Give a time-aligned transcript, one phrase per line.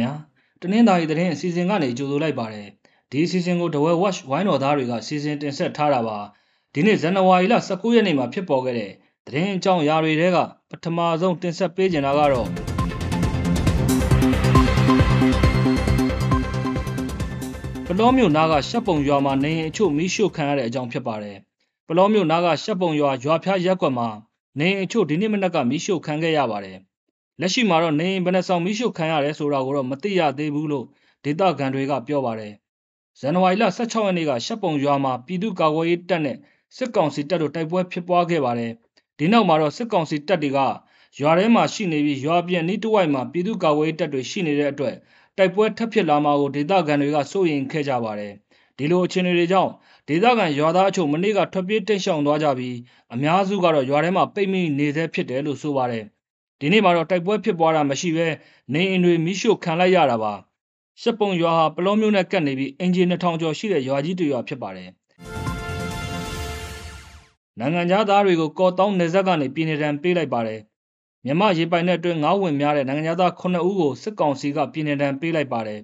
[0.00, 0.12] ဗျာ
[0.60, 2.68] တနင်္သာရီသတင်းအစီအစဉ်ကနေကြိုဆိုလိုက်ပါတယ်
[3.10, 6.18] ဒီအစီအစဉ်ကို The Well Watch ဝိုင်းတော်သားတွေကစီစဉ်တင်ဆက်ထားတာပါ
[6.74, 8.92] ဒီနေ့ဇန်နဝါရီလ19ရက်နေ့မှာဖြစ်ပေါ်ခဲ့တဲ့
[9.26, 10.36] သတင်းအကြောင်းအရာတွေထဲက
[10.70, 12.48] ပထမဆုံးတင်ဆက်ပေးကြတာကတော့
[17.86, 21.38] ပလောမျိုးနားကရှက်ပုံရွာမှာနေရင်အချို့မီးရှို့ခံရတဲ့အကြောင်းဖြစ်ပါတယ်
[21.88, 24.08] ပလောမျိုးနားကရှက်ပုံရွာရွာဖျားရက်ကွက်မှာ
[24.58, 26.78] နေရင်အချို့ဒီနေ့မနက်ကမီးရှို့ခံခဲ့ရပါတယ်
[27.40, 30.86] လက်ရှိမှာတော့နေရင်ဘယ်နှဆောင်မီးရှို့ခံရတယ်ဆိုတာကိုတော့မသိရသေးဘူးလို့
[31.24, 32.54] ဒေသခံတွေကပြောပါတယ်
[33.18, 36.36] ဇန်နဝါရီလ16ရက်နေ့ကရှက်ပုံရွာမှာပြည်သူ့ကာကွယ်ရေးတပ်နဲ့
[36.76, 38.72] စစ်ကောင်စီတပ်တို့တိုက်ပွဲဖြစ်ပွားခဲ့ပါတယ်
[39.18, 40.58] ဒီနောက်မှာတော့စစ်ကောင်စီတပ်တွေက
[41.20, 44.96] ရွာထဲမှာရှိနေပြီးရွာပြန်နီးတဝိုက်မှာပြည်သူ့ကာကွယ်ရေးတပ်တွေရှိနေတဲ့အတွက်
[45.36, 48.32] တိုက်ပွဲထပ်ဖြစ်လာမှာကိုဒေသခံတွေကစိုးရိမ်ခဲ့ကြပါတယ်
[48.76, 49.72] ဒီလိုအခြေအနေတွေကြောင့်
[50.08, 52.76] ဒေသခံရွာသားအချို့မနေ့ကထွက်ပြေးတိတ်ရှောင်သွားကြပြီး
[53.14, 56.04] အများစုကတော့ရွာထဲမှာပိတ်မိနေသေးဖြစ်တယ်လို့ဆိုပါတယ်
[56.60, 58.26] ဒီနေ့မှာတော့တိုက်ပွဲဖြစ်ပွားတာမရှိပဲ
[58.72, 60.32] နေအိမ်တွေမိရှို့ခံလိုက်ရတာပါ
[61.00, 64.90] ရှစ်ပုံရွာဟာပလောမျိုးနဲ့ကပ်နေပြီးအင်ဂျင်2000ကျော်ရှိတဲ့ရွာကြီးတရွာဖြစ်ပါတယ်
[67.58, 70.60] နိုင်ငံသားတွေကိုကော်တောင်းနယ်စပ်ကနေပြည်နယ်တံပေးလိုက်ပါတယ်
[71.24, 75.80] မြမရေပိုင်တဲ့အတွင်းငါးဝင်များတဲ့နိုင်ငံသား9ဦးကိုစစ်ကောင်စီကပြည်နယ်တံပေးလိုက်ပါတယ်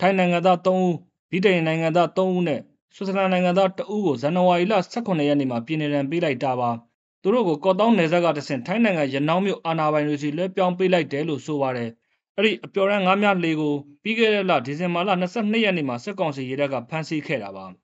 [0.00, 0.94] ထိုင်းနိုင်ငံသား3ဦး
[1.30, 2.60] ဗြိတိန်နိုင်ငံသား3ဦးနဲ့
[2.94, 6.70] ဆွစ်ဇာလန်နိုင်ငံသား2ဦးကိုဇန်နဝါရီလ18ရက်နေ့မှာပြည်နယ်တံပေးလိုက်တာပါ။
[7.26, 11.90] သူတို့ကိုကော့တောင်းနယ်စပ်ကတဆင့်ထိုင်းနိုင်ငံရနောင်းမြို့အာဏာပိုင်တွေစီလွှဲပြောင်းပေးလိုက်တယ်လို့ဆိုပါတယ်။
[12.36, 17.64] အဲ့ဒီအပျော်ရမ်းငါးများလေကိုပြီးခဲ့တဲ့လဒီဇင်ဘာလ22ရက်နေ့မှာစစ်ကောင်စီရဲတပ်ကဖမ်းဆီးခဲ့တာပါ။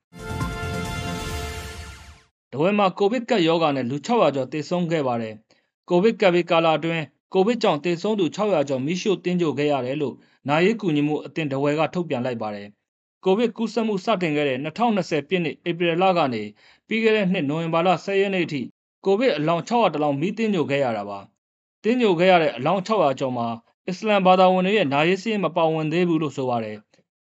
[2.52, 5.34] တဝဲမှာကိုဗစ်ကပ်ရောဂါနဲ့လူ600ကျော်သေဆုံးခဲ့ပါတယ်။
[5.88, 7.04] ကိုဗစ်ကပ်ဘေးကာလအတွင်း
[7.34, 10.14] ကိုဗစ်ကြောင့်သေဆုံးသူ600ကျော်မိရှုတင်းကြိုခဲ့ရတယ်လို့
[10.48, 12.68] နိုင်ရေးကူညီမှုအသင်းတဝဲကထုတ်ပြန်လိုက်ပါတယ်။
[13.24, 16.42] ကိုဗစ်ကူးစက်မှုစတင်ခဲ့တဲ့2020ပြည့်နှစ်ဧပြီလကနေ
[16.86, 18.62] ပြီးခဲ့တဲ့နှစ်နိုဝင်ဘာလ10ရက်နေ့အထိ
[19.04, 21.18] ကိုဗစ်အလောင်း600တလောင်းမီးတင်းညိုခဲ့ရတာပါ။
[21.82, 23.46] တင်းညိုခဲ့ရတဲ့အလောင်း600ကျော်မှာ
[23.88, 26.76] အစ္စလမ်ဘာသာဝင်တွေရဲ့နာရေးစည်းမပါဝင်သေးဘူးလို့ဆိုပါတယ်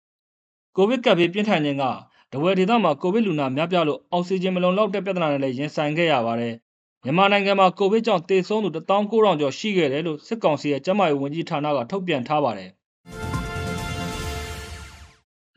[0.75, 1.83] ။ကိုဗစ်ကပ်ဘေးပြင်းထန်ခြင်းက
[2.31, 6.53] တဝဲဒေသမှာကိုဗစ်လူနာများပြားလို့အောက်ဆီဂျင်မလုံလောက်တဲ့ပြဿနာနဲ့လည်းရင်ဆိုင်ခဲ့ရပါတယ်။
[7.03, 12.69] မြန်မာနိုင်ငံမှာကိုဗစ်ကြောင့်သေဆုံးသူ19000ကျော်ရှိခဲ့တယ်လို့စစ်ကောင်စီရဲ့ကျန်းမာရေးဝန်ကြီးဌာနကထုတ်ပြန်ထားပါတယ်။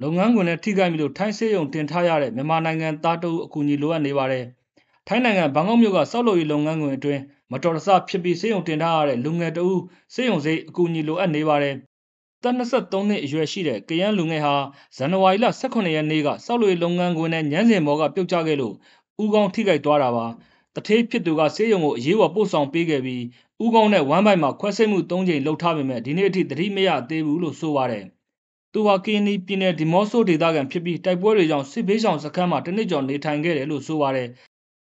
[0.03, 4.45] လုပ်ငန်းခွင်နဲ့ထိခိုက်ပြီလို့ထိုင်းစေးရုံတင်ထားရတဲ့မြန်မာနိုင်ငံသားတို့အကူအညီလိုအပ်နေပါတယ်။
[5.09, 7.23] ထိုင်းနိုင်ငံဘန်ကောက်မြို့ကစောက်လုပ်ရေးလုပ်ငန်းခွင်အတွင်း
[7.53, 9.81] မတော်တဆဖြစ်ပြီးစေယုံတင်ထားရတဲ့လူငယ်တဦး
[10.15, 11.75] စေယုံစိတ်အကူအညီလိုအပ်နေပါတယ်။
[12.43, 14.55] တ23နှစ်အရွယ်ရှိတဲ့ကရန်လူငယ်ဟာ
[14.97, 18.75] ဇန်နဝါရီလ18ရက်နေ့ကစောက်လုပ်ရေးလုပ်ငန်းခွင်နဲ့ညမ်းစင်ဘော်ကပြုတ်ကျခဲ့လို့
[19.23, 20.27] ဥကောင်းထိခိုက်သွားတာပါ။
[20.75, 23.23] တထေးဖြစ်သူကစေယုံကိုအရေးပေါ်ပို့ဆောင်ပေးခဲ့ပြီး
[23.65, 28.05] ဥကောင်းနဲ့ဝမ်းပိုက်မှာခွဲစိတ်မှု၃ချိန်လှုပ်ထားပေမဲ့ဒီနေ့အထိသတိမရသေးဘူးလို့ဆိုပါတယ်။
[28.73, 34.29] သူဟာကင်းနီပြည်နယ်ဒီမော့ဆိုဒေသခံဖြစ်ပြီးတိုက်ပွဲတွေကြောင့်စစ်ဘေးရှောင်စခန်းမှာတနစ်ကျော်နေထိုင်ခဲ့တယ်လို့ဆိုပါတယ်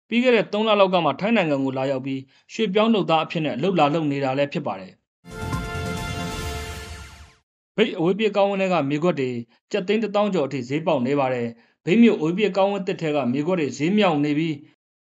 [0.09, 2.21] ပြီးခဲ့တဲ့3လလောက်ကမှထိုင်းနိုင်ငံကိုလာရောက်ပြီး
[2.53, 4.93] ရွှေပြောင်းလုပ်သားအဖြစ်နဲ့လှုပ်လာလှုပ်နေတာလည်းဖြစ်ပါတယ်။
[7.77, 9.31] ဗိတ်အဝေးပြေကောင်းဝင်းတွေကမြေခွက်တွေ
[9.73, 11.47] ကြက်သိန်း1000ကျော်အထိဈေးပေါက်နေပါတယ်။
[11.85, 14.55] ဗိတ်မြို့အဝေးပြေကောင်းဝင်းတစ်ထဲကမြေခွက်တွေဈေးမြောက်နေပြီး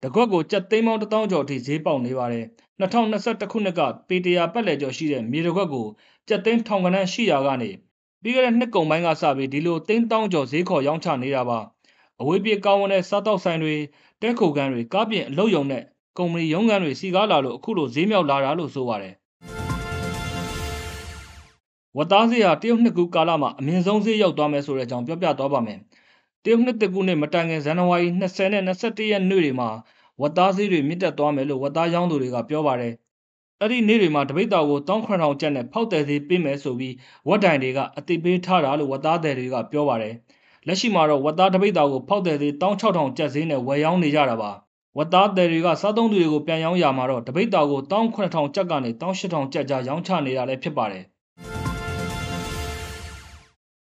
[0.03, 2.46] တကွက်ကိုကြက်သိန်းပေါင်း1000ကျော်အထိဈေးပေါက်နေပါတယ်။
[2.81, 5.86] 2021ခုနှစ်ကပေတရာပတ်လည်ကျော်ရှိတဲ့မြေတကွက်ကို
[6.28, 7.69] ကြက်သိန်းထောင်ကနန်းရှိရာကနေ
[8.22, 11.59] ပြီးခဲ့တဲ့နှစ်ကုန်ပိုင်းကစပြီးဒီလိုသိန်း1000ကျော်ဈေးခေါ်ရောင်းချနေတာပါ။
[12.22, 13.75] အဝေးပြေကောင်းဝန်းတဲ့စားတောက်ဆိုင်တွေ
[14.22, 15.83] တဲခိုခန်းတွေကားပြင်အလုပ်ရုံနဲ့
[16.17, 19.13] ကုမ္ပဏီရုံးခန်းတွေစီကားလာလို့အခုလိုဈေးမြောက်လာတာလို့ဆိုပါတယ်
[21.97, 25.79] ဝတ်သားဈေးဟာတရုတ်နှစ်ကူကာလမှာအမြင့်ဆုံးဈေးရောက်သွားမယ်ဆိုတဲ့အကြောင်းပြောပြသွားပါမယ်
[26.44, 29.69] တရုတ်နှစ်တကူနဲ့မတိုင်ခင်ဇန်နဝါရီ20နဲ့21ရက်နေ့တွေမှာ
[30.22, 32.94] ဝတ်သားဈေးတွေမြင့်တက်သွားမယ်လို့ဝတ်သားရောင်းသူတွေကပြောပါတယ်
[33.61, 36.94] အဲ့ဒီနေ့တွေမှာတပိတ်တော်ကို19000ကျပ်နဲ့ဖောက်တယ်ဈေးပေးမယ်ဆိုပြီး
[37.27, 40.13] ဝတ်တိုင်တွေကအတိပေးထားတာလို့ဝတ်သားတယ်တွေကပြောပါတယ်။
[40.67, 44.51] လက်ရှိမှာတော့ဝက်သားတပိတ်သားကိုဖောက်တယ်သေး16000ကျပ်ဈေးနဲ့ဝယ်ရောင်းနေကြတာပါ
[44.97, 51.03] ဝက်သားတယ်တွေကစားသုံးသူတွေကိုပြန်ရောင်းရမှာတော့တပိတ်သားကို18000ကျပ်ကနေ18000ကျပ်ကြားရောင်းချနေတာလည်းဖြစ်ပါတယ်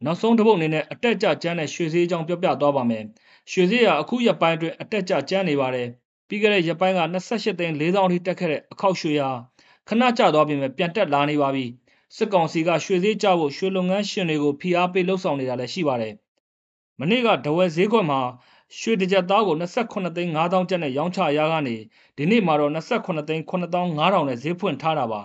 [0.05, 3.05] နောက်ဆုံးတစ်ပုတ်အနေနဲ့အတက်ကြကျန်းတဲ့ရွှေစည်းအကြောင်းပြောပြသွားပါမယ်
[3.53, 5.89] ရွှေစည်းကအခုရက်ပိုင်းအတွင်းအတက်ကြကျန်းနေပါတယ်
[6.29, 9.31] ပြီးခဲ့တဲ့ရက်ပိုင်းက28သိန်း4000ထိတက်ခဲ့တဲ့အခောက်ရွှေဟာ
[9.89, 11.67] ခဏကျသွားပြင်မဲ့ပြန်တက်လာနေပါပြီ
[12.17, 16.15] စစ်ကောင်စီကရွှေစည်းကြဖို့ရွှေလုပ်ငန်းရှင်တွေကိုဖိအားပေးလှုံ့ဆော်နေတာလည်းရှိပါတယ်
[17.05, 18.21] မနေ့ကဒဝဲဈေးကွက်မှာ
[18.79, 21.77] ရွှေတကြက်သားကို28သိန်း5000ကျပ်နဲ့ရောင်းချရာကနေ
[22.17, 25.21] ဒီနေ့မှာတော့28သိန်း9500နဲ့ဈေးဖွင့်ထားတာပါ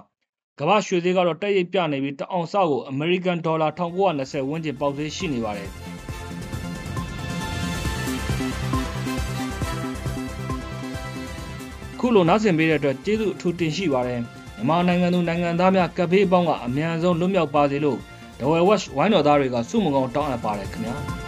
[0.59, 5.69] ကမ္ဘာရွှေဈေးကတော့တက်ရိပ်ပြနေပြီးတအောင်စကို American Dollar 1920ဝန်းကျင်ပေါက်ဈေးရှိနေပါတယ်
[11.99, 14.19] ခုလိုနားဆင်ပေးတဲ့အတွက်ကျေးဇူးအထူးတင်ရှိပါတယ်
[14.55, 17.97] မြန်မာနိုင်ငံသူနိုင်ငံသားများကပ်ဘေးအပေါင်းကအမြန်ဆုံးလွတ်မြောက်ပါစေလို့
[18.39, 21.26] The West ဝိုင်းတော်သားတွေကစုမုံကောင်းတောင်းအပ်ပါတယ်ခင်ဗျာ